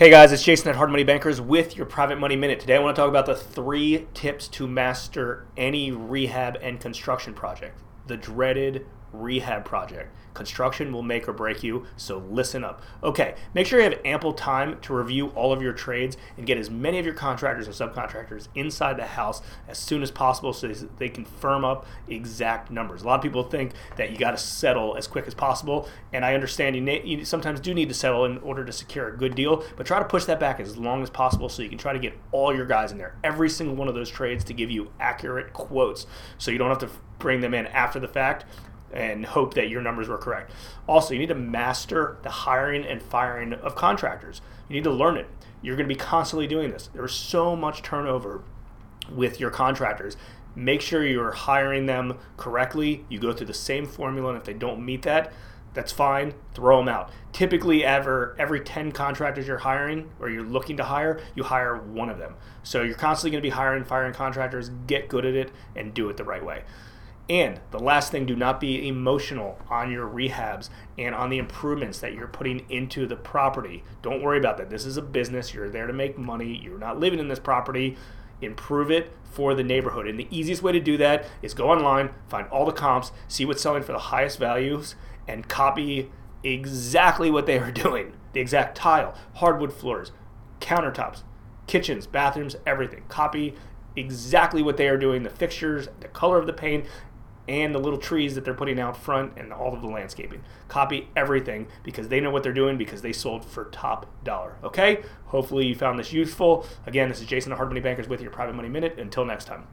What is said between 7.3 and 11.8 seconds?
project. The dreaded rehab project. Construction will make or break